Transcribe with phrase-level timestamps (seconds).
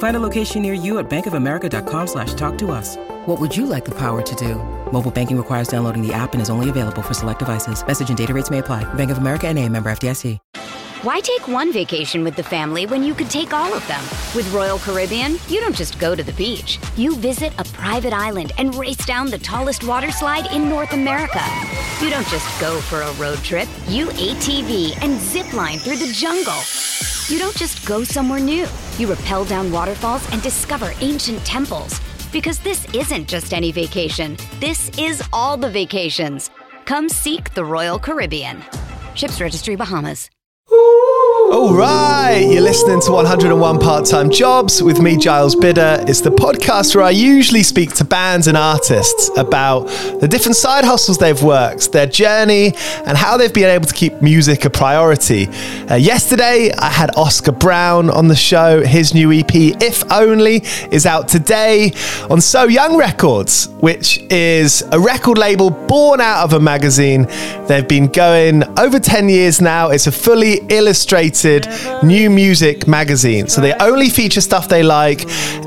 [0.00, 2.96] Find a location near you at bankofamerica.com slash talk to us.
[3.26, 4.54] What would you like the power to do?
[4.92, 7.86] Mobile banking requires downloading the app and is only available for select devices.
[7.86, 8.82] Message and data rates may apply.
[8.94, 10.38] Bank of America and a member FDIC.
[11.02, 14.02] Why take one vacation with the family when you could take all of them?
[14.34, 16.78] With Royal Caribbean, you don't just go to the beach.
[16.96, 21.42] You visit a private island and race down the tallest water slide in North America.
[22.02, 23.68] You don't just go for a road trip.
[23.86, 26.60] You ATV and zip line through the jungle.
[27.28, 28.66] You don't just go somewhere new.
[29.00, 31.98] You rappel down waterfalls and discover ancient temples.
[32.32, 36.50] Because this isn't just any vacation, this is all the vacations.
[36.84, 38.62] Come seek the Royal Caribbean.
[39.14, 40.28] Ships Registry Bahamas.
[41.50, 46.04] All right, you're listening to 101 Part Time Jobs with me, Giles Bidder.
[46.06, 49.88] It's the podcast where I usually speak to bands and artists about
[50.20, 52.72] the different side hustles they've worked, their journey,
[53.04, 55.48] and how they've been able to keep music a priority.
[55.90, 58.84] Uh, yesterday, I had Oscar Brown on the show.
[58.84, 60.62] His new EP, If Only,
[60.92, 61.90] is out today
[62.30, 67.26] on So Young Records, which is a record label born out of a magazine.
[67.66, 69.90] They've been going over 10 years now.
[69.90, 71.39] It's a fully illustrated
[72.02, 73.48] new music magazine.
[73.48, 75.24] So they only feature stuff they like.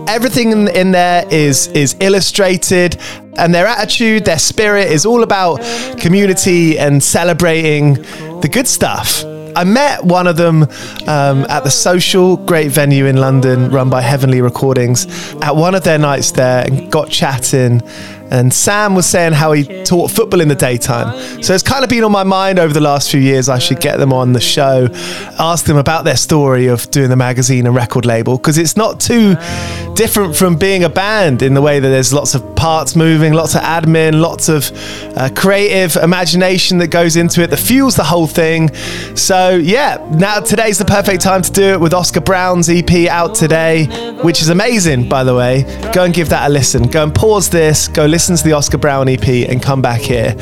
[0.08, 2.98] Everything in, in there is is illustrated
[3.36, 5.58] and their attitude, their spirit is all about
[6.00, 7.96] community and celebrating
[8.42, 9.24] the good stuff.
[9.56, 10.64] I met one of them
[11.08, 15.06] um, at the Social, great venue in London run by Heavenly Recordings,
[15.42, 17.82] at one of their nights there and got chatting.
[18.34, 21.44] And Sam was saying how he taught football in the daytime.
[21.44, 23.48] So it's kind of been on my mind over the last few years.
[23.48, 24.88] I should get them on the show,
[25.38, 29.00] ask them about their story of doing the magazine and record label, because it's not
[29.00, 29.36] too
[29.94, 33.54] different from being a band in the way that there's lots of parts moving, lots
[33.54, 34.72] of admin, lots of
[35.16, 38.74] uh, creative imagination that goes into it that fuels the whole thing.
[39.16, 43.36] So, yeah, now today's the perfect time to do it with Oscar Brown's EP out
[43.36, 43.86] today,
[44.24, 45.66] which is amazing, by the way.
[45.94, 46.88] Go and give that a listen.
[46.88, 50.36] Go and pause this, go listen to the Oscar Brown EP, and come back here.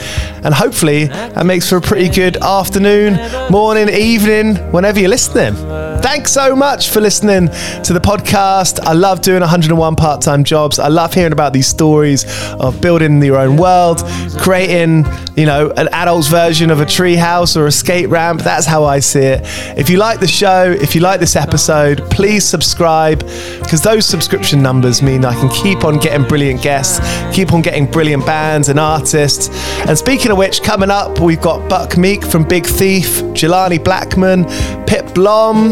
[0.44, 3.20] And hopefully, that makes for a pretty good afternoon,
[3.50, 5.56] morning, evening, whenever you're listening.
[6.02, 7.48] Thanks so much for listening
[7.84, 8.80] to the podcast.
[8.82, 10.78] I love doing 101 part time jobs.
[10.78, 12.26] I love hearing about these stories
[12.60, 14.04] of building your own world,
[14.38, 15.06] creating,
[15.36, 18.42] you know, an adult's version of a treehouse or a skate ramp.
[18.42, 19.42] That's how I see it.
[19.78, 23.20] If you like the show, if you like this episode, please subscribe
[23.60, 27.00] because those subscription numbers mean I can keep on getting brilliant guests,
[27.36, 29.50] keep on getting brilliant bands and artists.
[29.88, 34.46] And speaking of which, coming up, we've got Buck Meek from Big Thief, Jelani Blackman,
[34.86, 35.72] Pip Blom.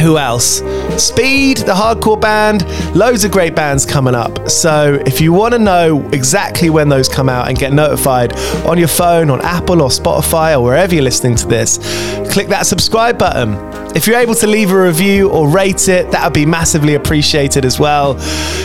[0.00, 0.58] Who else?
[1.02, 2.64] Speed, the hardcore band,
[2.96, 4.50] loads of great bands coming up.
[4.50, 8.34] So, if you want to know exactly when those come out and get notified
[8.66, 11.78] on your phone, on Apple or Spotify or wherever you're listening to this,
[12.32, 13.54] click that subscribe button.
[13.96, 17.64] If you're able to leave a review or rate it, that would be massively appreciated
[17.64, 18.16] as well.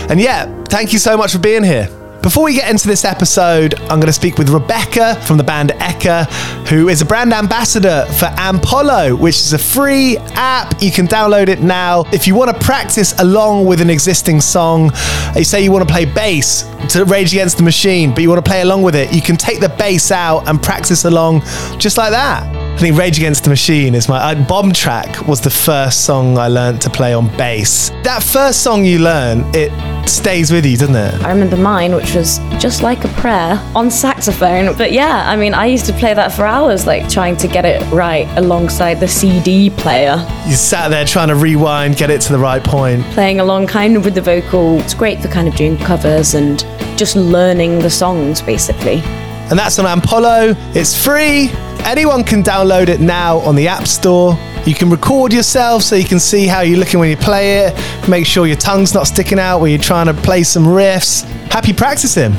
[0.10, 1.99] And yeah, thank you so much for being here.
[2.22, 5.70] Before we get into this episode, I'm going to speak with Rebecca from the band
[5.80, 6.26] Eka,
[6.68, 10.82] who is a brand ambassador for Ampollo, which is a free app.
[10.82, 12.04] You can download it now.
[12.12, 14.92] If you want to practice along with an existing song,
[15.34, 18.44] you say you want to play bass to Rage Against the Machine, but you want
[18.44, 21.42] to play along with it, you can take the bass out and practice along
[21.78, 22.69] just like that.
[22.80, 26.38] I think Rage Against the Machine is my uh, bomb track was the first song
[26.38, 27.90] I learned to play on bass.
[28.04, 29.70] That first song you learn, it
[30.08, 31.14] stays with you, doesn't it?
[31.22, 34.78] I remember mine, which was just like a prayer on saxophone.
[34.78, 37.66] But yeah, I mean, I used to play that for hours, like trying to get
[37.66, 40.16] it right alongside the CD player.
[40.48, 43.04] You sat there trying to rewind, get it to the right point.
[43.08, 44.80] Playing along kind of with the vocal.
[44.80, 46.60] It's great for kind of doing covers and
[46.98, 49.02] just learning the songs, basically.
[49.50, 50.56] And that's on Ampollo.
[50.74, 51.52] It's free.
[51.86, 54.38] Anyone can download it now on the App Store.
[54.66, 57.74] You can record yourself so you can see how you're looking when you play it.
[58.08, 61.24] Make sure your tongue's not sticking out when you're trying to play some riffs.
[61.52, 62.34] Happy practicing.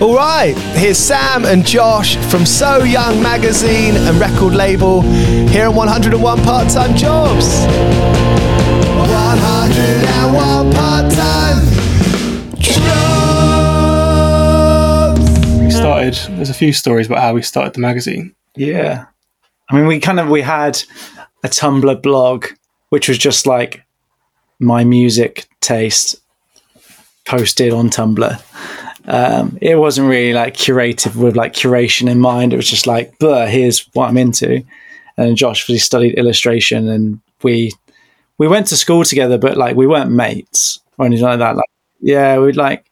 [0.00, 5.76] All right, here's Sam and Josh from So Young magazine and record label here on
[5.76, 7.64] 101 Part Time Jobs.
[8.96, 11.60] 101 Part Time
[12.58, 12.80] Jobs.
[15.60, 18.34] We started, there's a few stories about how we started the magazine.
[18.56, 19.06] Yeah.
[19.70, 20.82] I mean, we kind of, we had
[21.44, 22.46] a Tumblr blog,
[22.90, 23.84] which was just like
[24.58, 26.20] my music taste
[27.24, 28.42] posted on Tumblr.
[29.04, 32.52] Um, it wasn't really like curated with like curation in mind.
[32.52, 34.64] It was just like, Bleh, here's what I'm into.
[35.16, 37.72] And Josh, he studied illustration, and we
[38.38, 41.56] we went to school together, but like we weren't mates or anything like that.
[41.56, 41.70] Like,
[42.00, 42.86] yeah, we'd like,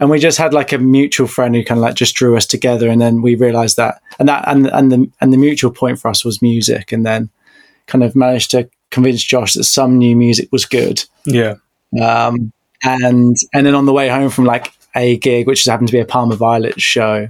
[0.00, 2.46] and we just had like a mutual friend who kind of like just drew us
[2.46, 5.98] together, and then we realized that, and that, and and the and the mutual point
[5.98, 7.30] for us was music, and then
[7.86, 11.04] kind of managed to convince Josh that some new music was good.
[11.24, 11.56] Yeah.
[12.00, 12.52] Um,
[12.82, 16.00] and and then on the way home from like a gig, which happened to be
[16.00, 17.28] a Palma Violet show,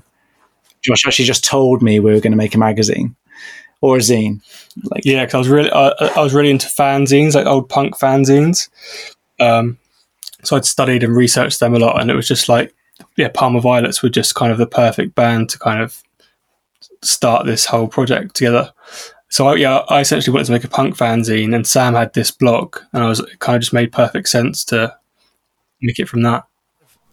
[0.82, 3.17] Josh actually just told me we were going to make a magazine
[3.81, 4.41] or a zine.
[4.91, 7.97] Like, Yeah, because I was really, I, I was really into fanzines, like old punk
[7.97, 8.69] fanzines.
[9.41, 9.79] Um,
[10.44, 12.75] so I'd studied and researched them a lot, and it was just like,
[13.17, 16.02] yeah, Palma Violets were just kind of the perfect band to kind of
[17.02, 18.73] start this whole project together.
[19.31, 22.31] So I, yeah, I essentially wanted to make a punk fanzine, and Sam had this
[22.31, 24.96] blog, and I was it kind of just made perfect sense to
[25.82, 26.44] make it from that.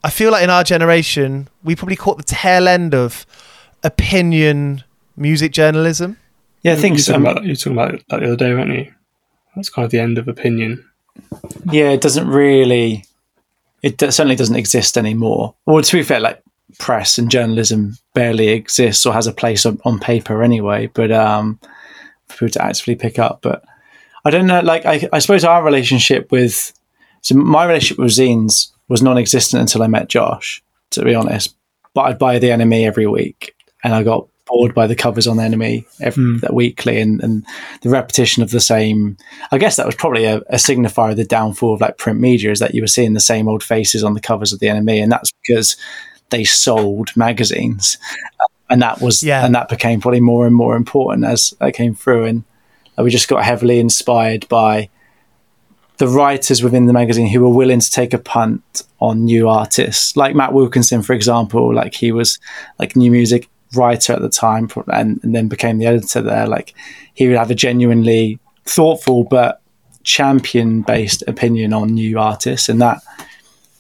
[0.04, 3.26] I feel like in our generation, we probably caught the tail end of
[3.84, 4.84] opinion
[5.18, 6.18] music journalism.
[6.62, 7.14] yeah, I think you were so.
[7.14, 8.94] talking about, you were talking about that the other day, weren't you?
[9.56, 10.88] That's kind of the end of opinion.
[11.72, 13.06] yeah, it doesn't really.
[13.86, 15.54] It certainly doesn't exist anymore.
[15.68, 16.42] Well, to be fair, like
[16.80, 20.88] press and journalism barely exists or has a place on, on paper anyway.
[20.88, 21.60] But um,
[22.28, 23.44] for people to actively pick up.
[23.44, 23.64] But
[24.26, 24.62] I don't know.
[24.62, 26.74] Like, I, I suppose our relationship with
[27.22, 30.64] so my relationship with zines was non-existent until I met Josh.
[30.92, 31.56] To be honest,
[31.94, 35.38] but I'd buy the NME every week, and I got bored by the covers on
[35.38, 37.46] the NME every that weekly, and, and
[37.82, 39.18] the repetition of the same.
[39.52, 42.52] I guess that was probably a, a signifier of the downfall of like print media,
[42.52, 45.02] is that you were seeing the same old faces on the covers of the NME,
[45.02, 45.76] and that's because
[46.30, 47.98] they sold magazines,
[48.70, 49.46] and that was Yeah.
[49.46, 52.44] and that became probably more and more important as that came through, and
[52.98, 54.90] uh, we just got heavily inspired by
[55.98, 60.18] the writers within the magazine who were willing to take a punt on new artists,
[60.18, 61.74] like Matt Wilkinson, for example.
[61.74, 62.38] Like he was
[62.80, 66.48] like new music writer at the time, and, and then became the editor there.
[66.48, 66.74] Like
[67.14, 69.62] he would have a genuinely thoughtful but
[70.04, 73.02] champion based opinion on new artists, and that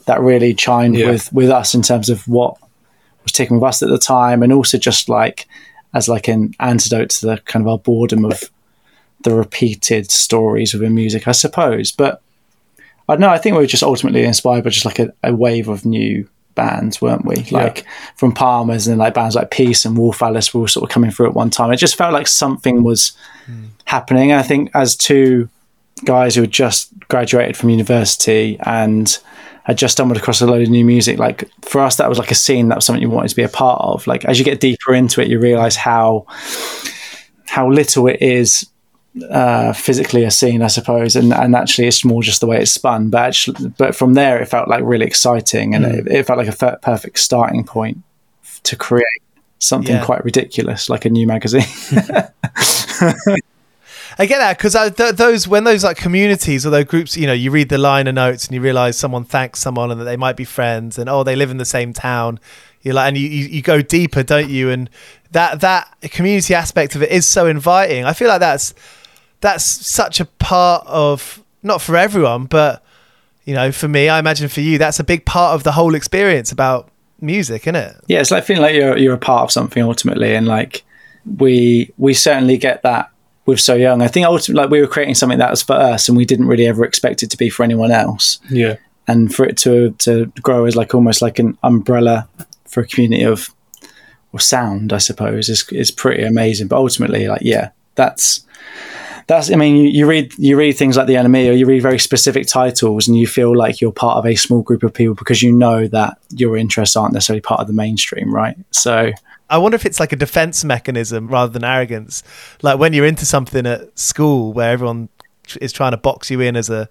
[0.06, 1.12] that really chimed Yeah.
[1.12, 2.58] with with us in terms of what
[3.24, 5.48] was ticking with us at the time, and also just like
[5.94, 8.44] as like an antidote to the kind of our boredom of
[9.24, 11.92] the repeated stories within music, I suppose.
[11.92, 12.22] But
[13.08, 13.30] I don't know.
[13.30, 16.28] I think we were just ultimately inspired by just like a, a wave of new
[16.56, 17.44] bands, weren't we?
[17.52, 17.86] Like
[18.16, 21.12] from Palma's and like bands like Peace and Wolf Alice were all sort of coming
[21.12, 21.72] through at one time.
[21.72, 23.66] It just felt like something was hmm.
[23.86, 24.32] happening.
[24.32, 25.50] And I think as two
[26.04, 29.18] guys who had just graduated from university and
[29.64, 32.32] had just stumbled across a load of new music, like for us, that was like
[32.32, 34.08] a scene that was something you wanted to be a part of.
[34.08, 36.26] Like as you get deeper into it, you realize how
[37.48, 38.68] how little it is
[39.30, 42.72] uh, physically a scene, I suppose, and and actually it's more just the way it's
[42.72, 43.10] spun.
[43.10, 46.48] But actually, but from there, it felt like really exciting, and it, it felt like
[46.48, 48.00] a f- perfect starting point
[48.44, 49.06] f- to create
[49.60, 50.06] something Yeah.
[50.06, 51.64] quite ridiculous, like a new magazine.
[54.18, 57.34] I get that because th- those when those like communities or those groups, you know,
[57.34, 60.38] you read the liner notes and you realize someone thanks someone and that they might
[60.38, 62.40] be friends and oh they live in the same town.
[62.82, 64.70] You're like, and you, you, you go deeper, don't you?
[64.70, 64.90] And
[65.32, 68.06] that that community aspect of it is so inviting.
[68.06, 68.74] I feel like that's
[69.42, 72.84] that's such a part of not for everyone, but
[73.46, 75.94] you know, for me, I imagine for you, that's a big part of the whole
[75.96, 76.90] experience about
[77.22, 77.96] music, isn't it?
[78.08, 80.84] yeah, it's like feeling like you're you're a part of something ultimately, and like
[81.38, 83.10] we we certainly get that
[83.46, 84.02] with so young.
[84.02, 86.48] I think ultimately, like we were creating something that was for us, and we didn't
[86.48, 88.40] really ever expect it to be for anyone else.
[88.50, 88.78] Yeah.
[89.08, 92.28] and for it to to grow as like almost like an umbrella
[92.66, 93.54] for a community of
[94.34, 96.68] or sound, I suppose, is is pretty amazing.
[96.68, 98.42] But ultimately, like yeah, that's
[99.28, 99.52] that's.
[99.52, 102.00] I mean, you, you read you read things like the NME, or you read very
[102.00, 105.42] specific titles, and you feel like you're part of a small group of people because
[105.42, 108.58] you know that your interests aren't necessarily part of the mainstream, right?
[108.72, 109.12] So
[109.50, 112.24] I wonder if it's like a defense mechanism rather than arrogance.
[112.62, 115.10] Like when you're into something at school where everyone
[115.62, 116.90] is trying to box you in as a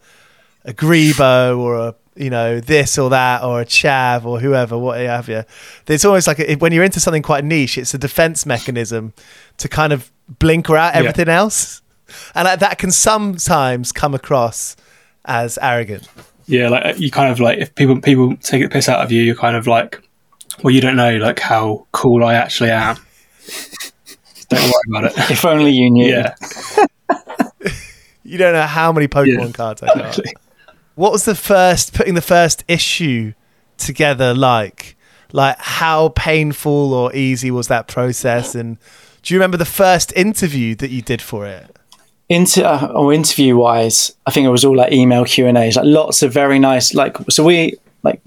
[0.65, 4.99] a grebo or a you know this or that or a chav or whoever what
[5.01, 5.45] have you.
[5.87, 9.13] It's almost like a, when you're into something quite niche, it's a defense mechanism
[9.59, 11.83] to kind of blinker out everything else,
[12.35, 14.77] and that- that can sometimes come across
[15.25, 16.09] as arrogant.
[16.47, 19.23] Yeah, like you kind of like if people people take the piss out of you,
[19.23, 20.03] you're kind of like,
[20.63, 22.97] well, you don't know like how cool I actually am.
[24.51, 25.31] don't worry about it.
[25.31, 26.07] if only you knew.
[26.07, 26.35] Yeah,
[28.27, 29.53] You don't know how many Pokemon Yeah.
[29.53, 29.97] cards I got.
[30.09, 30.33] exactly.
[30.95, 33.33] what was the first putting the first issue
[33.77, 34.97] together like
[35.33, 38.79] like how painful or easy was that process and
[39.23, 41.74] do you remember the first interview that you did for it
[42.29, 45.77] Inter uh, or interview wise, I think it was all like email Q and A's,
[45.77, 48.21] like lots of very nice, like so we like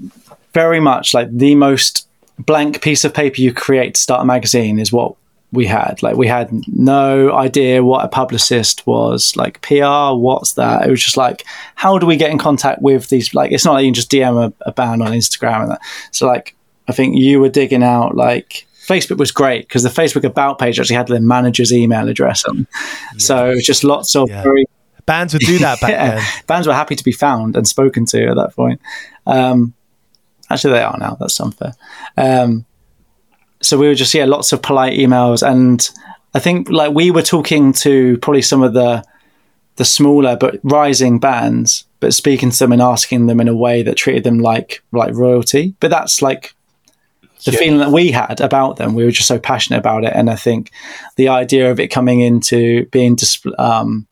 [0.54, 2.08] very much like the most
[2.40, 5.16] blank piece of paper you create to start a magazine is what
[5.52, 6.04] we had.
[6.04, 10.88] Like we had no idea what a publicist was, like PR, what's that?
[10.88, 11.44] It was just like,
[11.76, 13.34] how do we get in contact with these?
[13.34, 15.82] Like it's not like you can just DM a, a band on Instagram and that.
[16.12, 16.56] So like
[16.88, 20.80] I think you were digging out like Facebook was great because the Facebook about page
[20.80, 22.68] actually had the manager's email address on.
[23.18, 24.44] So it was just lots of Yeah.
[24.44, 24.66] very
[25.06, 28.06] bands would do that back yeah, then bands were happy to be found and spoken
[28.08, 28.80] to at that point.
[29.26, 29.74] Um,
[30.50, 31.16] actually, they are now.
[31.20, 31.74] That's unfair.
[32.18, 32.66] Um,
[33.62, 35.90] so we were just yeah, lots of polite emails, and
[36.34, 39.04] I think like we were talking to probably some of the
[39.78, 43.84] the smaller but rising bands, but speaking to them and asking them in a way
[43.84, 45.74] that treated them like like royalty.
[45.80, 46.54] But that's like
[47.46, 47.60] the Yeah.
[47.60, 48.94] feeling that we had about them.
[48.94, 50.72] We were just so passionate about it, and I think
[51.16, 54.08] the idea of it coming into being disp- um,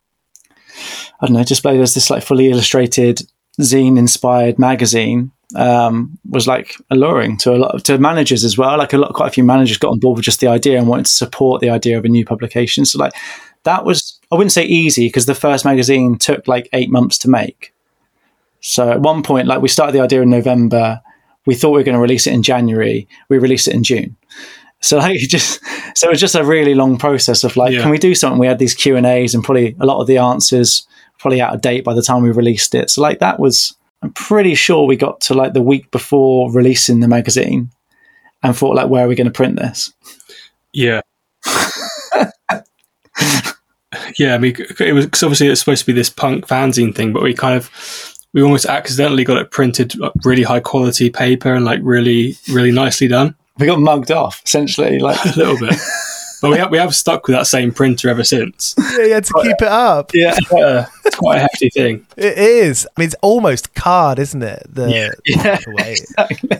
[1.20, 3.22] I don't know, displayed as this like fully illustrated
[3.60, 8.76] zine inspired magazine um, was like alluring to a lot of to managers as well.
[8.76, 10.88] Like a lot, quite a few managers got on board with just the idea and
[10.88, 12.84] wanted to support the idea of a new publication.
[12.84, 13.12] So like
[13.62, 17.30] that was, I wouldn't say easy because the first magazine took like eight months to
[17.30, 17.72] make.
[18.60, 21.00] So at one point, like we started the idea in November,
[21.46, 23.08] we thought we were going to release it in January.
[23.28, 24.16] We released it in June.
[24.82, 25.60] So like just
[25.96, 27.80] so it was just a really long process of like, Yeah.
[27.82, 28.38] can we do something?
[28.38, 30.86] We had these Q and A's and probably a lot of the answers
[31.18, 32.90] probably out of date by the time we released it.
[32.90, 37.00] So like that was I'm pretty sure we got to like the week before releasing
[37.00, 37.70] the magazine
[38.42, 39.94] and thought like, where are we going to print this?
[40.74, 41.00] Yeah.
[44.18, 47.12] yeah, I mean, it was 'cause obviously it's supposed to be this punk fanzine thing,
[47.12, 47.70] but we kind of
[48.32, 52.70] we almost accidentally got it printed like, really high quality paper and like really really
[52.72, 54.98] nicely done We got mugged off essentially.
[54.98, 55.74] Like a little bit.
[56.42, 58.74] but we have, we have stuck with that same printer ever since.
[58.78, 60.10] Yeah, you had to keep it up.
[60.12, 62.06] Yeah, it's quite a, it's quite a hefty thing.
[62.16, 62.86] It is.
[62.96, 64.62] I mean, it's almost card, isn't it?
[64.68, 64.90] The,
[65.24, 65.92] Yeah, the way.
[65.92, 66.58] exactly.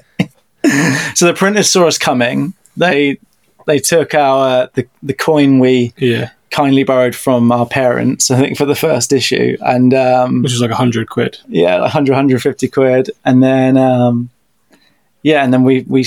[1.15, 2.55] so the printers saw us coming.
[2.77, 3.19] They
[3.67, 8.57] they took our the the coin we Yeah, kindly borrowed from our parents, I think,
[8.57, 11.39] for the first issue, and um, which was like a hundred quid.
[11.49, 14.31] yeah, 100, 150 quid, and then um,
[15.23, 16.05] yeah, and then we we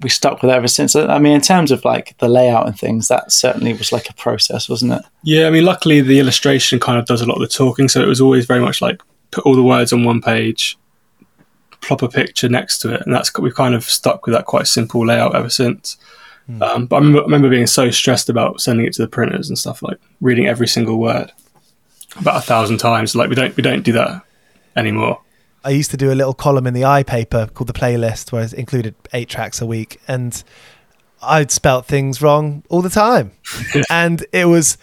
[0.00, 0.94] we stuck with it ever since.
[0.94, 4.14] I mean, in terms of like the layout and things, that certainly was like a
[4.14, 5.02] process, wasn't it?
[5.22, 8.02] Yeah, I mean, luckily the illustration kind of does a lot of the talking, so
[8.02, 10.76] it was always very much like put all the words on one page,
[11.80, 14.66] plop a picture next to it, and that's we've kind of stuck with that quite
[14.66, 15.96] simple layout ever since.
[16.60, 19.48] Um, but I remember, I remember being so stressed about sending it to the printers
[19.48, 21.32] and stuff, like reading every single word
[22.16, 23.14] about a thousand times.
[23.14, 24.22] Like we don't we don't do that
[24.76, 25.20] anymore.
[25.64, 28.52] I used to do a little column in the iPaper called the playlist where it
[28.52, 30.44] included eight tracks a week and
[31.22, 33.32] I'd spelt things wrong all the time.
[33.90, 34.76] and it was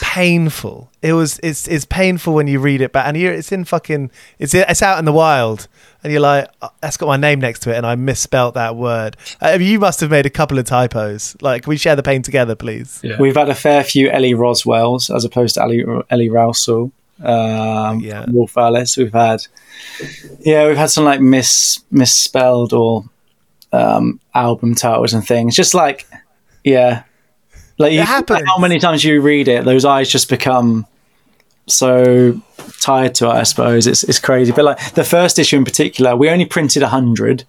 [0.00, 0.92] painful.
[1.02, 4.54] It was it's it's painful when you read it but and it's in fucking it's
[4.54, 5.66] it's out in the wild
[6.02, 8.76] and you're like "Oh, that's got my name next to it and I misspelt that
[8.76, 9.16] word.
[9.40, 11.36] Uh, you must have made a couple of typos.
[11.40, 13.00] Like can we share the pain together please?
[13.02, 13.16] Yeah.
[13.18, 16.92] We've had a fair few Ellie Roswells as opposed to Ellie, Ellie Rowsell.
[17.22, 18.24] Um, Yeah.
[18.28, 18.96] Wolf Alice.
[18.96, 19.46] We've had,
[20.40, 23.04] yeah, we've had some like mis misspelled or
[23.72, 25.54] um, album titles and things.
[25.54, 26.06] Just like,
[26.64, 27.04] yeah,
[27.78, 28.42] like you, happens.
[28.46, 30.86] how many times you read it, those eyes just become
[31.66, 32.40] so
[32.80, 33.32] tired to it.
[33.32, 34.52] I suppose it's it's crazy.
[34.52, 37.44] But like the first issue in particular, we only printed a hundred,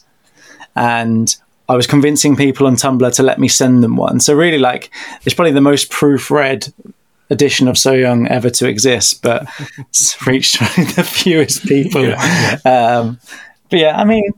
[0.75, 1.35] and
[1.69, 4.19] I was convincing people on Tumblr to let me send them one.
[4.19, 4.91] So really, like,
[5.23, 6.73] it's probably the most proofread
[7.29, 10.59] edition of So Young ever to exist, but it's reached
[10.95, 12.13] the fewest people.
[12.65, 13.19] Um,
[13.69, 14.31] but yeah, I mean,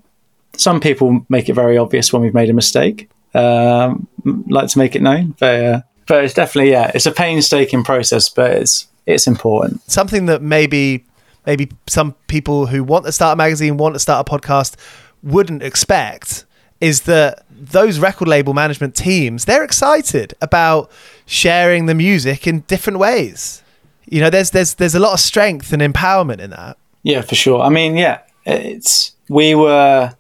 [0.56, 3.10] some people make it very obvious when we've made a mistake.
[3.34, 4.08] Um,
[4.48, 8.30] like to make it known, but uh, but it's definitely yeah, it's a painstaking process,
[8.30, 9.82] but it's it's important.
[9.90, 11.06] something that maybe
[11.46, 14.76] maybe some people who want to start a magazine, want to start a podcast,
[15.22, 16.46] wouldn't expect
[16.82, 20.92] is that those record label management teams they're excited about
[21.26, 23.64] sharing the music in different ways.
[24.06, 26.78] You know, there's there's there's a lot of strength and empowerment in that.
[27.04, 27.62] Yeah, for sure.
[27.62, 30.14] I mean, yeah, it's we were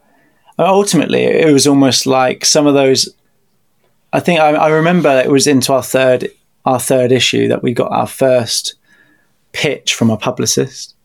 [0.57, 3.13] ultimately it was almost like some of those.
[4.13, 6.29] I think I, I remember it was into our third
[6.65, 8.75] our third issue that we got our first
[9.51, 10.95] pitch from a publicist.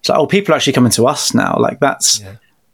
[0.00, 1.56] It's like, oh, people are actually coming to us now.
[1.58, 2.22] Like that's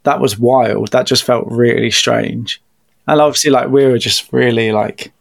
[0.03, 0.91] that was wild.
[0.91, 2.61] That just felt really strange.
[3.07, 5.11] And obviously, like we were just really like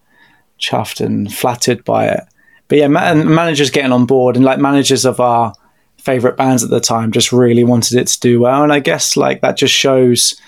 [0.59, 2.21] chuffed and flattered by it.
[2.69, 5.55] But yeah, ma- and managers getting on board and like managers of our
[5.99, 8.63] favorite bands at the time just really wanted it to do well.
[8.63, 10.41] And I guess like that just shows,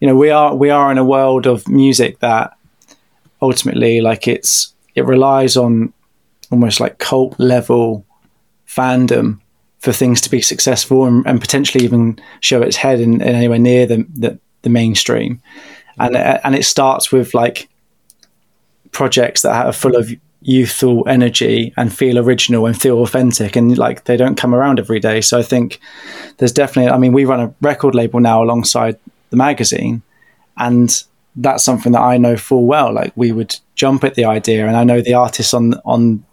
[0.00, 2.56] you know, we are we are in a world of music that
[3.40, 5.92] ultimately like it's it relies on
[6.50, 8.04] almost like cult level
[8.66, 9.40] fandom
[9.78, 13.58] for things to be successful and, and potentially even show its head in, in anywhere
[13.58, 15.40] near the, the, the mainstream.
[16.00, 17.68] And and it starts with like
[18.92, 20.10] projects that are full of
[20.42, 25.00] youthful energy and feel original and feel authentic and like they don't come around every
[25.00, 25.20] day.
[25.20, 25.80] So I think
[26.36, 28.98] there's definitely I mean we run a record label now alongside
[29.30, 30.02] the magazine
[30.56, 31.02] and
[31.36, 32.92] that's something that I know full well.
[32.92, 36.24] Like we would jump at the idea, and I know the artists on on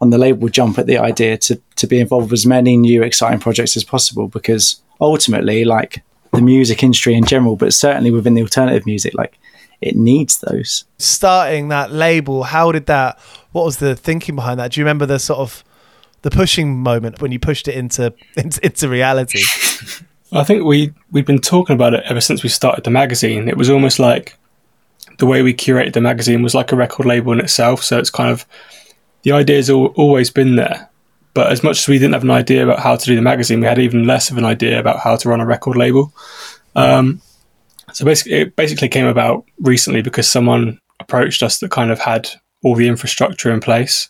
[0.00, 2.76] on the label would jump at the idea to to be involved with as many
[2.76, 4.28] new exciting projects as possible.
[4.28, 6.02] Because ultimately, like
[6.32, 9.38] the music industry in general, but certainly within the alternative music, like
[9.80, 10.84] it needs those.
[10.98, 13.18] Starting that label, how did that?
[13.52, 14.72] What was the thinking behind that?
[14.72, 15.64] Do you remember the sort of
[16.22, 19.42] the pushing moment when you pushed it into into, into reality?
[20.34, 23.48] I think we we've been talking about it ever since we started the magazine.
[23.48, 24.36] It was almost like
[25.18, 27.84] the way we curated the magazine was like a record label in itself.
[27.84, 28.44] So it's kind of
[29.22, 30.90] the idea's al- always been there,
[31.34, 33.60] but as much as we didn't have an idea about how to do the magazine,
[33.60, 36.12] we had even less of an idea about how to run a record label.
[36.74, 37.20] Um,
[37.92, 42.28] so basically, it basically came about recently because someone approached us that kind of had
[42.64, 44.08] all the infrastructure in place,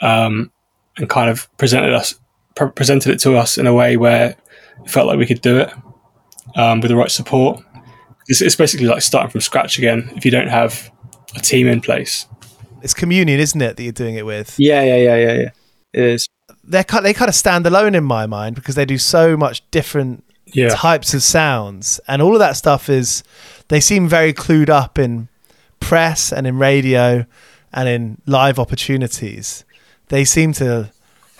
[0.00, 0.52] um,
[0.96, 2.14] and kind of presented us
[2.54, 4.36] pre- presented it to us in a way where
[4.84, 5.72] it felt like we could do it
[6.56, 7.62] um, with the right support.
[8.28, 10.90] It's, it's basically like starting from scratch again if you don't have
[11.36, 12.26] a team in place.
[12.82, 14.54] It's Communion, isn't it, that you're doing it with?
[14.58, 15.50] Yeah, yeah, yeah, yeah, yeah.
[15.92, 16.28] It is.
[16.64, 19.68] They're ki- they kind of stand alone in my mind because they do so much
[19.70, 23.22] different Yeah, types of sounds and all of that stuff is
[23.68, 25.28] they seem very clued up in
[25.80, 27.24] press and in radio
[27.72, 29.64] and in live opportunities
[30.08, 30.90] they seem to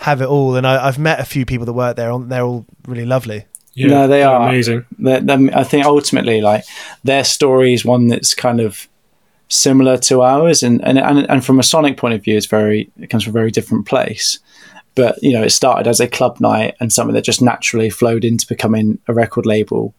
[0.01, 0.55] have it all.
[0.55, 3.45] And I, i've met a few people that work there and they're all really lovely.
[3.73, 4.85] Yeah No, they they're amazing.
[4.99, 6.65] They're- they're- I think ultimately, like
[7.03, 8.87] their story is one that's kind of
[9.47, 12.89] similar to ours, and and and, and from a sonic point of view, it's very
[12.99, 14.39] it comes from a very different place.
[14.95, 18.25] But you know, it started as a club night and something that just naturally flowed
[18.25, 19.93] into becoming a record label,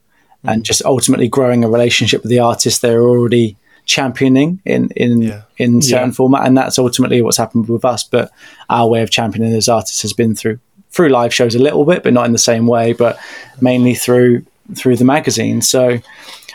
[0.44, 0.64] and mm.
[0.64, 5.42] just ultimately growing a relationship with the artists they're already championing in in Yeah.
[5.58, 6.14] in certain Yeah.
[6.14, 8.04] format, and that's ultimately what's happened with us.
[8.04, 8.30] But
[8.70, 10.58] our way of championing those artists has been through
[10.90, 13.18] through live shows a little bit, but not in the same way, but
[13.60, 14.42] mainly through
[14.76, 15.60] through the magazine.
[15.62, 15.98] So,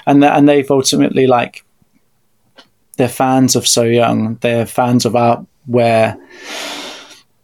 [0.06, 1.64] and th- and they've ultimately like
[2.98, 4.38] they're fans of So Young.
[4.42, 6.18] They're fans of our where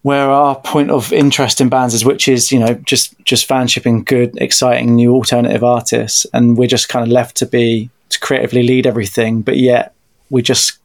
[0.01, 4.05] where our point of interest in bands is, which is you know just just fanshipping
[4.05, 8.63] good, exciting new alternative artists, and we're just kind of left to be to creatively
[8.63, 9.93] lead everything, but yet
[10.29, 10.79] we just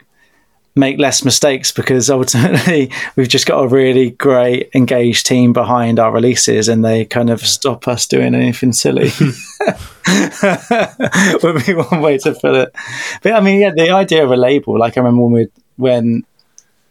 [0.79, 6.13] make less mistakes because ultimately we've just got a really great engaged team behind our
[6.13, 9.11] releases and they kind of stop us doing anything silly.
[11.43, 12.75] Would be one way to put it.
[13.23, 16.25] But i mean yeah the idea of a label like i remember when we when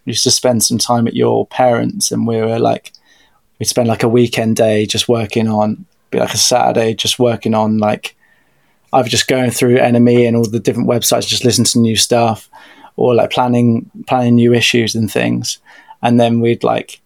[0.05, 2.93] we used to spend some time at your parents and we were like
[3.59, 7.53] we'd spend like a weekend day just working on be like a saturday just working
[7.53, 8.15] on like
[8.97, 12.49] either just going through NME and all the different websites just listen to new stuff
[12.95, 15.59] or like planning planning new issues and things.
[16.01, 16.99] And then we'd like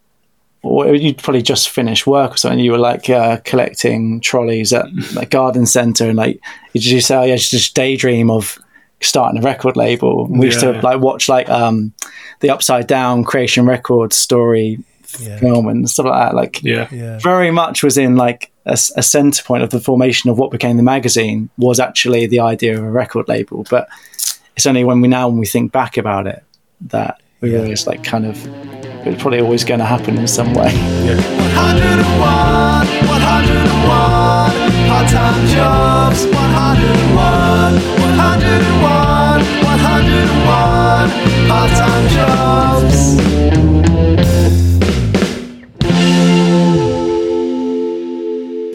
[0.63, 2.60] or you'd probably just finish work or something.
[2.60, 6.39] You were like uh, collecting trolleys at like garden center and like
[6.73, 8.60] you just say oh yeah just daydream of
[9.01, 10.25] starting a record label.
[10.25, 10.82] And we used to Yeah.
[10.82, 11.93] like watch like um
[12.41, 14.80] the upside down creation records story
[15.19, 15.38] Yeah.
[15.39, 16.88] film and stuff like that like Yeah.
[16.91, 17.17] Yeah.
[17.19, 20.84] very much was in like a center point of the formation of what became the
[20.84, 23.88] magazine was actually the idea of a record label but
[24.56, 26.43] it's only when we now when we think back about it
[26.82, 28.38] that we realize like kind of
[29.08, 32.21] it's probably always going to happen in some way 101,
[33.08, 41.10] 101, part-time jobs, 101, 101, 101,
[41.50, 43.80] part-time jobs.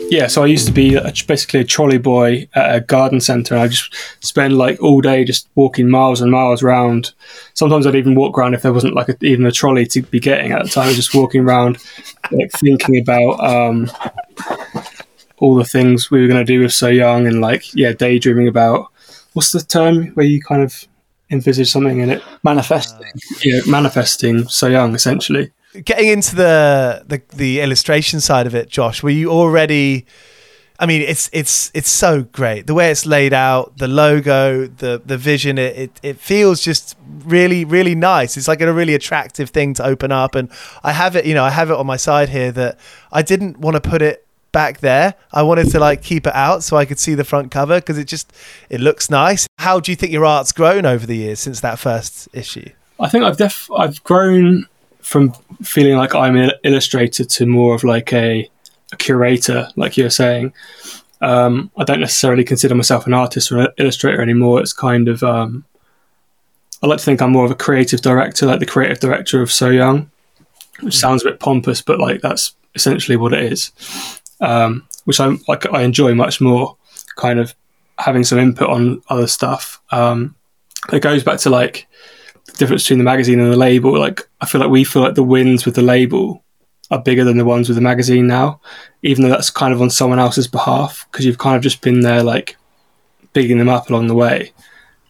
[0.08, 3.54] Yeah, so I used to be a, basically a trolley boy at a garden centre.
[3.54, 7.12] and I just spend like all day just walking miles and miles around.
[7.54, 10.20] Sometimes I'd even walk around if there wasn't like a, even a trolley to be
[10.20, 10.94] getting at the time.
[10.94, 11.78] Just walking around,
[12.30, 13.90] like thinking about um,
[15.38, 18.48] all the things we were going to do with So Young, and like yeah, daydreaming
[18.48, 18.92] about
[19.32, 20.86] what's the term where you kind of
[21.30, 22.22] envisage something in it.
[22.44, 23.10] manifesting
[23.42, 25.50] Yeah, manifesting So Young essentially.
[25.84, 30.06] Getting into the, the the illustration side of it, Josh, were you already?
[30.78, 35.00] I mean, it's it's it's so great the way it's laid out, the logo, the
[35.04, 35.58] the vision.
[35.58, 38.36] It it, it feels just really really nice.
[38.36, 40.50] It's like a really attractive thing to open up, and
[40.82, 41.24] I have it.
[41.26, 42.78] You know, I have it on my side here that
[43.12, 45.14] I didn't want to put it back there.
[45.34, 47.98] I wanted to like keep it out so I could see the front cover because
[47.98, 48.32] it just
[48.70, 49.46] it looks nice.
[49.58, 52.70] How do you think your art's grown over the years since that first issue?
[52.98, 54.66] I think I've def- I've grown
[55.06, 58.50] from feeling like I'm an illustrator to more of like a,
[58.92, 60.52] a curator, like you're saying.
[61.20, 64.60] Um, I don't necessarily consider myself an artist or an illustrator anymore.
[64.60, 65.64] It's kind of um,
[66.82, 69.52] I like to think I'm more of a creative director, like the creative director of
[69.52, 70.10] So Young,
[70.80, 73.70] which sounds a bit pompous, but like that's essentially what it is.
[74.40, 76.76] Um, which I'm like I enjoy much more,
[77.14, 77.54] kind of
[77.96, 79.80] having some input on other stuff.
[79.92, 80.34] Um,
[80.92, 81.86] it goes back to like
[82.46, 83.98] the difference between the magazine and the label.
[83.98, 86.42] Like I feel like we feel like the wins with the label
[86.90, 88.60] are bigger than the ones with the magazine now,
[89.02, 92.00] even though that's kind of on someone else's behalf because you've kind of just been
[92.00, 92.56] there like
[93.32, 94.52] bigging them up along the way,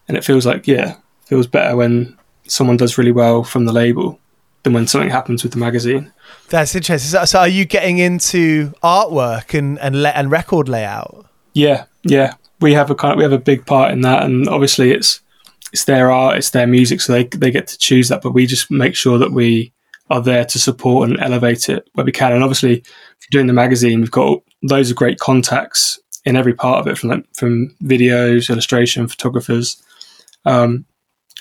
[0.08, 0.96] and it feels like yeah,
[1.26, 2.16] feels better when
[2.48, 4.18] someone does really well from the label
[4.62, 6.12] than when something happens with the magazine.
[6.48, 7.10] That's interesting.
[7.10, 11.26] So, so are you getting into artwork and and le- and record layout?
[11.52, 14.48] Yeah, yeah, we have a kind of, we have a big part in that, and
[14.48, 15.20] obviously it's
[15.76, 18.22] it's their art, it's their music, so they they get to choose that.
[18.22, 19.74] But we just make sure that we
[20.08, 22.32] are there to support and elevate it where we can.
[22.32, 22.82] And obviously,
[23.30, 27.10] doing the magazine, we've got loads of great contacts in every part of it, from
[27.10, 29.82] like, from videos, illustration, photographers.
[30.46, 30.86] Um,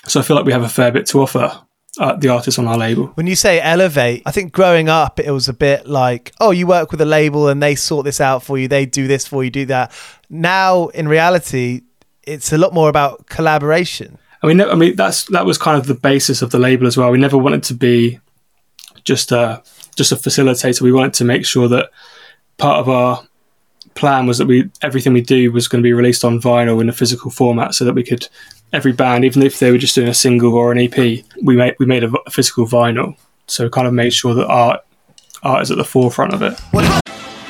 [0.06, 1.58] so I feel like we have a fair bit to offer
[1.98, 3.06] uh, the artists on our label.
[3.14, 6.66] When you say elevate, I think growing up it was a bit like, oh, you
[6.66, 9.42] work with a label and they sort this out for you, they do this for
[9.42, 9.92] you, do that.
[10.28, 11.84] Now, in reality,
[12.22, 14.18] it's a lot more about collaboration.
[14.42, 16.96] I mean, I mean that's that was kind of the basis of the label as
[16.96, 17.10] well.
[17.10, 18.20] We never wanted to be
[19.04, 19.62] just a
[19.96, 20.82] just a facilitator.
[20.82, 21.90] We wanted to make sure that
[22.58, 23.26] part of our
[23.94, 26.88] plan was that we everything we do was going to be released on vinyl in
[26.88, 28.28] a physical format, so that we could
[28.72, 31.74] every band, even if they were just doing a single or an EP, we made
[31.78, 33.16] we made a, physical vinyl.
[33.46, 34.84] So we kind of made sure that art
[35.42, 36.60] art is at the forefront of it.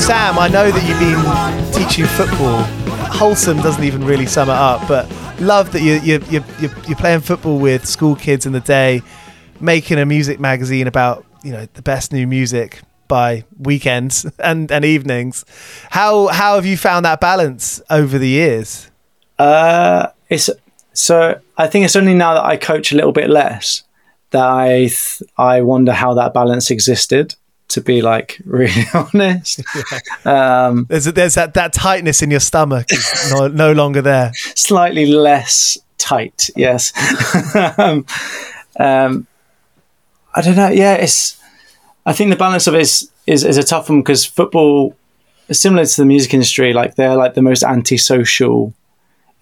[0.00, 2.62] Sam, I know that you've been teaching football.
[3.12, 5.08] Wholesome doesn't even really sum it up, but
[5.40, 9.02] love that you're, you're, you're, you're you're playing football with school kids in the day,
[9.60, 12.80] making a music magazine about you know the best new music
[13.10, 15.44] by weekends and, and evenings.
[15.90, 18.90] How how have you found that balance over the years?
[19.38, 20.48] Uh, it's
[20.94, 23.82] so I think it's only now that I coach a little bit less
[24.30, 27.34] that I th- I wonder how that balance existed.
[27.74, 29.62] To be like really honest,
[30.26, 34.32] um, There's there's that, that tightness in your stomach is no, no longer there.
[34.56, 36.50] slightly less tight.
[36.56, 36.92] Yes.
[37.78, 38.04] um,
[38.78, 39.26] um,
[40.34, 40.68] I don't know.
[40.70, 41.39] Yeah, it's.
[42.10, 44.96] I think the balance of it is is, is a tough one because football,
[45.52, 48.74] similar to the music industry, like they're like the most antisocial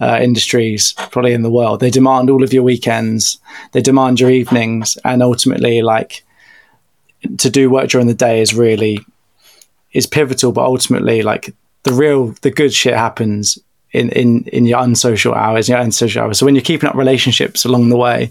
[0.01, 1.81] uh, industries probably in the world.
[1.81, 3.41] They demand all of your weekends,
[3.73, 6.27] they demand your evenings, and ultimately, like
[7.39, 9.01] to do work during the day is really
[9.93, 10.53] is pivotal.
[10.53, 11.55] But ultimately, like
[11.85, 13.59] the real the good shit happens
[13.93, 16.39] in in in your unsocial hours, your unsocial hours.
[16.39, 18.31] So when you're keeping up relationships along the way.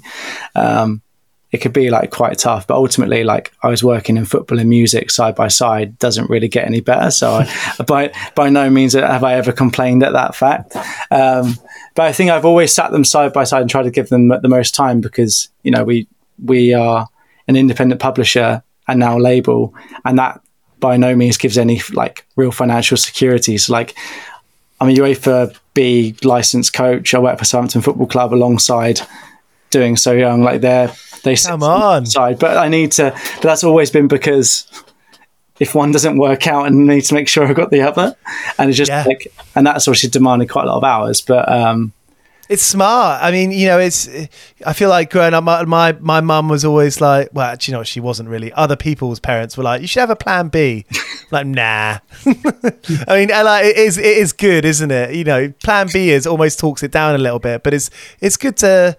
[0.53, 1.01] Um,
[1.51, 4.69] it could be like quite tough, but ultimately, like I was working in football and
[4.69, 7.09] music side by side, doesn't really get any better.
[7.09, 10.75] So, I, by by no means have I ever complained at that fact.
[11.09, 11.55] Um,
[11.95, 14.27] but I think I've always sat them side by side and tried to give them
[14.27, 16.07] the most time because you know we
[16.43, 17.07] we are
[17.47, 20.41] an independent publisher and now label, and that
[20.79, 23.57] by no means gives any like real financial security.
[23.57, 23.95] So, like
[24.81, 27.13] I'm a UEFA B licensed coach.
[27.13, 28.99] I work for Southampton Football Club alongside
[29.69, 30.43] doing so young.
[30.43, 30.93] Like they're
[31.27, 32.05] they Come on.
[32.05, 33.11] side, but I need to.
[33.35, 34.65] But that's always been because
[35.59, 38.15] if one doesn't work out, and need to make sure I've got the other,
[38.57, 39.03] and it's just Yeah.
[39.05, 41.21] like, and that's obviously demanded quite a lot of hours.
[41.21, 41.93] But um,
[42.49, 43.21] It's smart.
[43.23, 44.07] I mean, you know, it's.
[44.65, 47.77] I feel like growing up, my my my mum was always like, well, actually, you
[47.79, 48.53] know, she wasn't really.
[48.53, 50.85] Other people's parents were like, you should have a plan B.
[51.31, 51.97] like, nah.
[52.25, 55.15] I mean, and like, it is it is good, isn't it?
[55.15, 57.89] You know, plan B is almost talks it down a little bit, but it's
[58.21, 58.97] it's good to.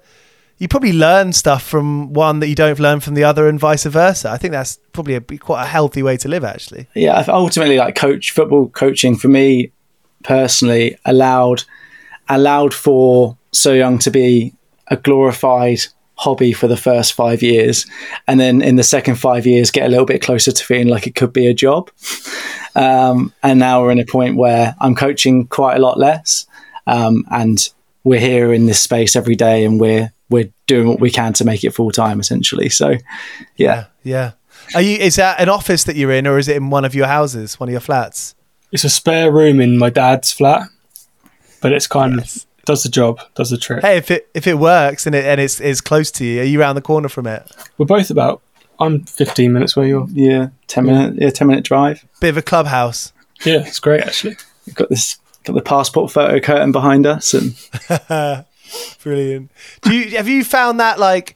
[0.58, 3.84] You probably learn stuff from one that you don't learn from the other, and vice
[3.84, 4.30] versa.
[4.30, 6.88] I think that's probably a, quite a healthy way to live, actually.
[6.94, 9.72] yeah, ultimately like coach football coaching for me
[10.24, 11.64] personally allowed
[12.28, 14.54] allowed for so young to be
[14.88, 15.80] a glorified
[16.16, 17.86] hobby for the first five years
[18.26, 21.06] and then in the second five years get a little bit closer to feeling like
[21.06, 21.90] it could be a job
[22.74, 26.46] um, and now we're in a point where i'm coaching quite a lot less
[26.88, 27.68] um, and
[28.02, 31.44] we're here in this space every day and we're we're doing what we can to
[31.44, 32.94] make it full time essentially so
[33.56, 34.32] yeah Yeah.
[34.74, 34.96] Are you?
[34.98, 37.58] Is that an office that you're in, or is it in one of your houses,
[37.60, 38.34] one of your flats?
[38.72, 40.68] It's a spare room in my dad's flat,
[41.62, 43.82] but it's kind of does the job, does the trick.
[43.82, 46.44] Hey, if it if it works and it and it's is close to you, are
[46.44, 47.50] you around the corner from it?
[47.78, 48.42] We're both about.
[48.80, 50.06] I'm 15 minutes where you're.
[50.10, 53.12] yeah 10 minute yeah 10 minute drive Bit of a clubhouse.
[53.44, 54.36] Yeah, it's great actually.
[54.66, 57.54] We've got this got the passport photo curtain behind us and
[59.02, 59.50] Brilliant.
[59.82, 61.34] Do you have you found that like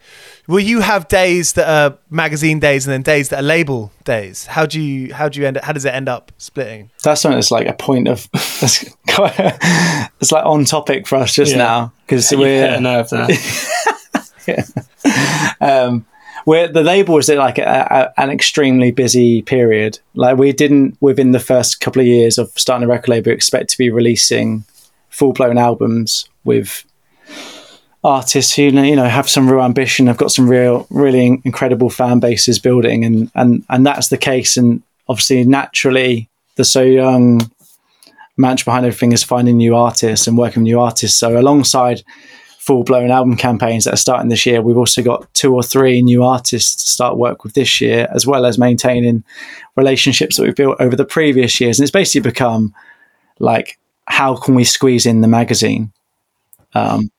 [0.48, 4.46] will you have days that are magazine days and then days that are label days?
[4.46, 6.90] How do you how do you end it how does it end up splitting?
[7.04, 9.34] that's something that's like a point of that's quite
[10.20, 11.58] it's like on topic for us just Yeah.
[11.58, 13.28] now because You hit a we're nerve there.
[15.60, 16.04] um
[16.46, 21.30] we're the label was like a, a, an extremely busy period like we didn't within
[21.30, 24.64] the first couple of years of starting a record label expect to be releasing
[25.08, 26.84] full-blown albums with
[28.04, 32.20] artists who you know have some real ambition have got some real really incredible fan
[32.20, 33.04] bases building.
[33.04, 34.56] And and and that's the case.
[34.56, 37.50] And obviously naturally the so young
[38.36, 41.18] mantra behind everything is finding new artists and working with new artists.
[41.18, 42.02] So alongside
[42.58, 46.00] full blown album campaigns that are starting this year we've also got two or three
[46.00, 49.24] new artists to start work with this year as well as maintaining
[49.74, 51.78] relationships that we've built over the previous years.
[51.78, 52.74] And it's basically become
[53.38, 55.92] like how can we squeeze in the magazine?
[56.74, 57.10] Um,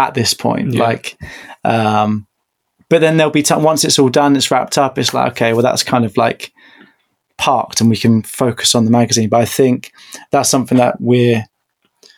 [0.00, 0.82] at this point Yeah.
[0.82, 1.16] like
[1.64, 2.26] um,
[2.88, 5.52] but then there'll be time once it's all done it's wrapped up it's like okay
[5.52, 6.52] well that's kind of like
[7.36, 9.28] parked and we can focus on the magazine.
[9.30, 9.92] But I think
[10.30, 11.44] that's something that we're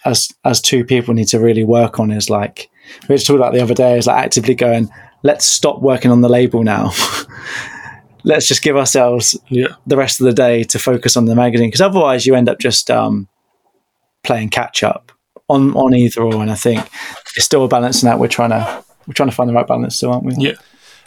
[0.05, 2.11] as as two people need to really work on.
[2.11, 2.69] Is like
[3.09, 3.97] we just talked about the other day.
[3.99, 4.91] Is like actively going.
[5.23, 6.91] Let's stop working on the label now.
[8.25, 9.77] let's just give ourselves Yeah.
[9.87, 12.59] the rest of the day to focus on the magazine because otherwise you end up
[12.59, 13.29] just um,
[14.25, 15.13] playing catch up
[15.49, 16.43] on on either or.
[16.43, 16.89] And I think
[17.37, 18.19] it's still a balancing act.
[18.19, 20.35] We're trying to we're trying to find the right balance still, aren't we?
[20.39, 20.55] Yeah.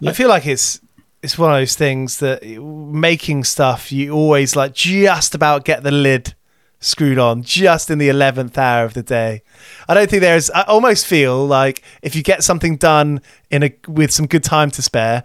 [0.05, 0.79] I feel like it's
[1.23, 5.91] it's one of those things that making stuff you always like just about get the
[5.91, 6.35] lid
[6.81, 9.41] screwed on just in the 11th hour of the day.
[9.87, 13.75] I don't think there's I almost feel like if you get something done in a
[13.87, 15.23] with some good time to spare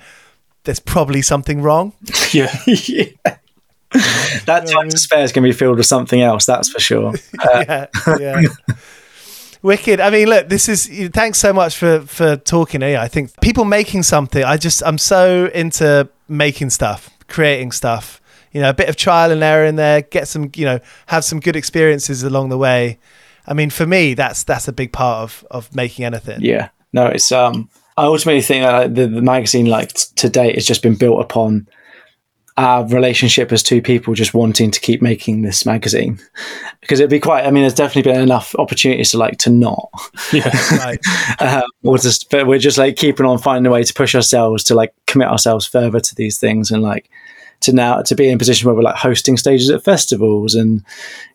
[0.64, 1.92] there's probably something wrong.
[2.32, 2.54] Yeah.
[4.46, 6.46] That time to spare is going to be filled with something else.
[6.46, 7.14] That's for sure.
[7.44, 7.86] yeah,
[8.20, 8.42] yeah.
[9.62, 10.00] Wicked.
[10.00, 10.86] I mean, look, this is.
[11.12, 12.80] Thanks so much for for talking.
[12.80, 14.42] Yeah, I think people making something.
[14.42, 18.20] I just I'm so into making stuff, creating stuff.
[18.52, 20.02] You know, a bit of trial and error in there.
[20.02, 22.98] Get some, you know, have some good experiences along the way.
[23.46, 26.40] I mean, for me, that's that's a big part of of making anything.
[26.40, 26.70] Yeah.
[26.92, 27.68] No, it's um.
[27.96, 31.20] I ultimately think that the, the magazine, like t- to date, has just been built
[31.20, 31.68] upon
[32.60, 36.20] our relationship as two people just wanting to keep making this magazine
[36.82, 37.46] because it'd be quite.
[37.46, 39.88] I mean, there's definitely been enough opportunities to like to not,
[40.30, 40.50] Yeah.
[40.76, 41.00] Right.
[41.40, 44.62] um, or just, but we're just like keeping on finding a way to push ourselves
[44.64, 47.08] to like commit ourselves further to these things and like
[47.60, 50.84] to now to be in a position where we're like hosting stages at festivals and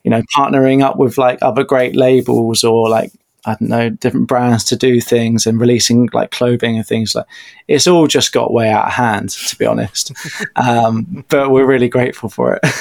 [0.03, 3.11] you know partnering up with like other great labels or like
[3.45, 7.25] I don't know different brands to do things and releasing like clothing and things like
[7.67, 10.11] it's all just got way out of hand to be honest
[10.55, 12.65] um, but we're really grateful for it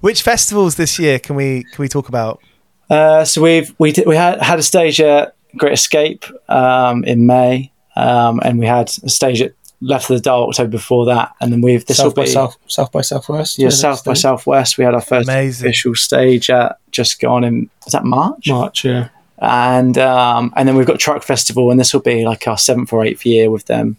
[0.00, 2.40] Which festivals this year can we can we talk about?
[2.88, 7.26] Uh, so we've we did, we had had a stage at Great Escape um, in
[7.26, 11.32] May, um, and we had a stage at Left of the Dial October before that,
[11.40, 13.58] and then we've this will South by be South, South by Southwest.
[13.58, 14.14] yeah South by?
[14.14, 14.78] Southwest.
[14.78, 15.66] We had our first Amazing.
[15.66, 18.84] official stage at just gone in is that March, March.
[18.84, 19.08] Yeah.
[19.40, 22.92] And um, and then we've got Truck Festival, and this will be like our seventh
[22.92, 23.96] or eighth year with them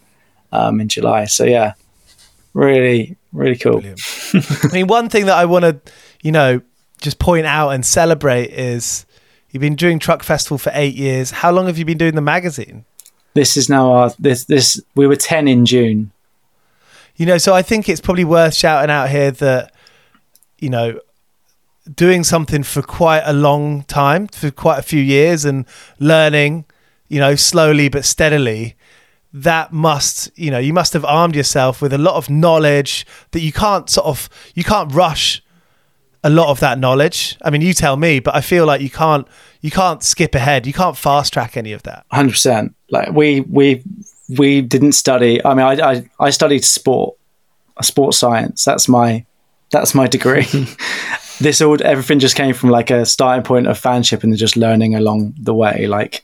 [0.52, 1.24] um, in July.
[1.24, 1.74] So yeah,
[2.52, 3.82] really really cool.
[4.34, 5.80] I mean, one thing that I want to,
[6.22, 6.60] you know,
[7.00, 9.06] just point out and celebrate is
[9.50, 11.30] you've been doing Truck Festival for eight years.
[11.30, 12.84] How long have you been doing the magazine?
[13.34, 16.12] This is now our this this we were ten in June.
[17.16, 19.74] You know, so I think it's probably worth shouting out here that,
[20.58, 21.00] you know,
[21.94, 25.66] doing something for quite a long time, for quite a few years, and
[25.98, 26.64] learning,
[27.08, 28.76] you know, slowly but steadily.
[29.32, 33.40] That must, you know, you must have armed yourself with a lot of knowledge that
[33.40, 35.40] you can't sort of, you can't rush
[36.24, 37.36] a lot of that knowledge.
[37.42, 39.26] I mean, you tell me, but I feel like you can't,
[39.60, 40.66] you can't skip ahead.
[40.66, 42.06] You can't fast track any of that.
[42.10, 42.74] hundred percent.
[42.90, 43.84] Like we we
[44.36, 45.44] we didn't study.
[45.44, 47.16] I mean, I, I I studied sport,
[47.82, 48.64] sports science.
[48.64, 49.24] That's my
[49.70, 50.46] that's my degree.
[51.40, 54.94] this all everything just came from like a starting point of fanship and just learning
[54.94, 55.86] along the way.
[55.86, 56.22] Like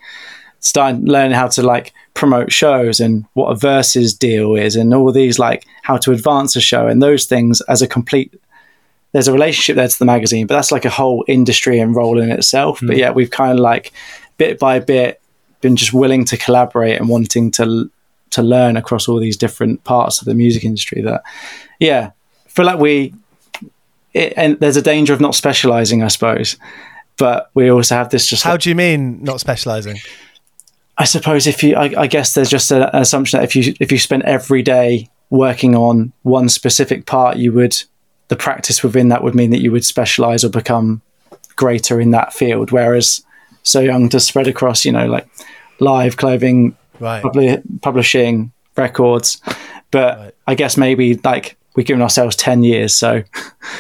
[0.61, 5.13] starting learning how to like promote shows and what a versus deal is and all
[5.13, 8.35] these like how to advance a show and those things as a complete
[9.13, 12.21] there's a relationship there to the magazine, but that's like a whole industry and role
[12.21, 12.81] in itself.
[12.83, 13.01] But hmm.
[13.01, 13.93] yeah, we've kind of like
[14.37, 15.23] bit by bit
[15.63, 17.91] been just willing to collaborate and wanting to
[18.31, 21.01] to learn across all these different parts of the music industry.
[21.01, 21.23] That
[21.81, 22.11] yeah,
[22.45, 23.15] I feel like we
[24.17, 26.57] it, and there's a danger of not specializing, I suppose.
[27.19, 29.97] But we also have this just How do you mean not specializing?
[30.99, 33.91] I suppose if you, I, I guess there's just an assumption that if you if
[33.93, 37.77] you spent every day working on one specific part, you would
[38.29, 41.01] the practice within that would mean that you would specialize or become
[41.55, 42.71] greater in that field.
[42.73, 43.23] Whereas
[43.63, 45.29] so young to spread across, you know, like
[45.81, 47.23] live clothing, Right.
[47.23, 49.41] publi- publishing, records.
[49.91, 50.35] But Right.
[50.47, 53.23] I guess maybe like we've given ourselves ten years, so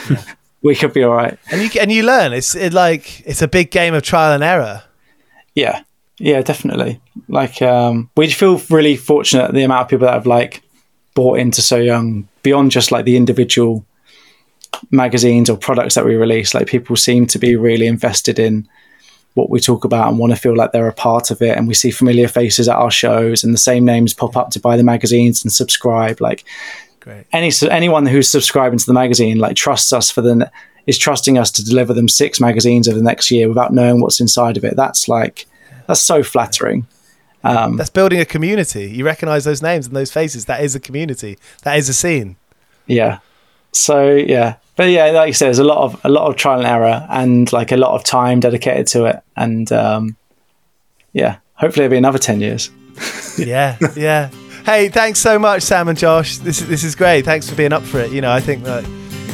[0.62, 1.36] we could be all right.
[1.50, 2.32] and you and you learn.
[2.32, 4.84] It's it like it's a big game of trial and error.
[5.54, 5.82] Yeah,
[6.18, 7.00] yeah, definitely.
[7.28, 10.62] Like, um, we feel really fortunate the amount of people that have like
[11.14, 13.84] bought into So Young beyond just like the individual
[14.90, 16.54] magazines or products that we release.
[16.54, 18.68] Like, people seem to be really invested in
[19.34, 21.56] what we talk about and want to feel like they're a part of it.
[21.56, 24.60] And we see familiar faces at our shows, and the same names pop up to
[24.60, 26.20] buy the magazines and subscribe.
[26.22, 26.44] Like,
[27.06, 27.24] Great.
[27.32, 30.50] any anyone who's subscribing to the magazine like trusts us for the
[30.88, 34.20] is trusting us to deliver them six magazines over the next year without knowing what's
[34.20, 34.74] inside of it.
[34.74, 35.46] That's like
[35.86, 36.88] that's so flattering.
[37.76, 38.90] That's building a community.
[38.90, 40.46] You recognize those names and those faces.
[40.46, 41.38] That is a community.
[41.62, 42.34] That is a scene.
[42.88, 43.20] Yeah.
[43.70, 46.58] So yeah, but yeah, like you said, there's a lot of a lot of trial
[46.58, 50.16] and error and like a lot of time dedicated to it, and um,
[51.12, 52.70] yeah, hopefully it'll be another ten years.
[53.38, 54.30] Yeah, yeah.
[54.66, 56.38] Hey, thanks so much, Sam and Josh.
[56.38, 57.24] This is this is great.
[57.24, 58.10] Thanks for being up for it.
[58.10, 58.82] You know, I think that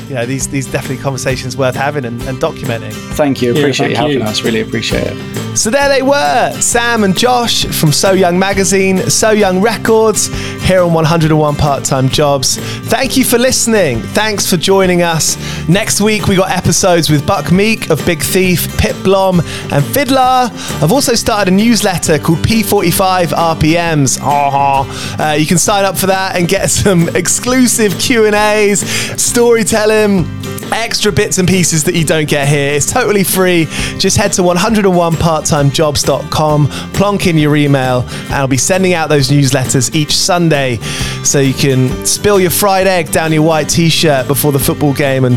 [0.08, 2.92] you know these these definitely conversations worth having and, and documenting.
[3.14, 3.52] Thank you.
[3.52, 4.24] Appreciate thank you helping you.
[4.24, 4.42] us.
[4.42, 5.42] Really appreciate it.
[5.56, 10.28] So there they were, Sam and Josh from So Young Magazine, So Young Records,
[10.62, 12.56] here on 101 Part Time Jobs.
[12.88, 14.00] Thank you for listening.
[14.00, 15.36] Thanks for joining us.
[15.68, 19.40] Next week we got episodes with Buck Meek of Big Thief, Pip Blom,
[19.70, 20.48] and Fiddler.
[20.80, 24.20] I've also started a newsletter called P45 RPMs.
[24.22, 28.80] Uh, you can sign up for that and get some exclusive Q and A's,
[29.20, 30.24] storytelling Um,
[30.72, 32.72] extra bits and pieces that you don't get here.
[32.72, 33.66] It's totally free.
[33.98, 39.94] Just head to 101parttimejobs.com, plonk in your email, and I'll be sending out those newsletters
[39.94, 40.76] each Sunday
[41.24, 44.94] so you can spill your fried egg down your white t shirt before the football
[44.94, 45.36] game and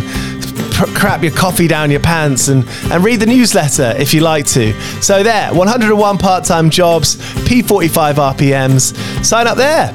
[0.71, 4.45] pr- crap your coffee down your pants and, and read the newsletter if you like
[4.45, 4.71] to.
[5.01, 8.95] So, there, 101 part time jobs, P45 RPMs.
[9.25, 9.93] Sign up there.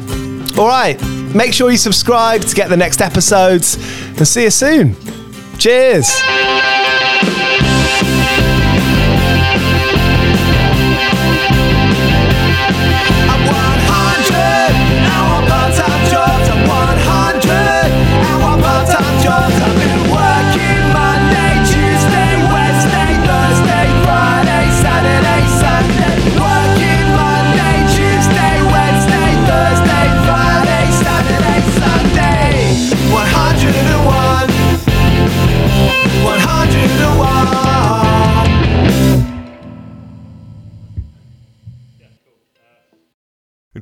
[0.60, 1.02] All right,
[1.34, 3.76] make sure you subscribe to get the next episodes
[4.18, 4.94] and see you soon.
[5.56, 6.20] Cheers.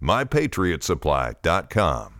[0.00, 2.15] mypatriotsupply.com.